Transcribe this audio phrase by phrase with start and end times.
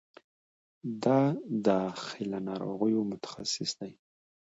[1.03, 1.05] د
[1.67, 3.91] داخله ناروغیو متخصص دی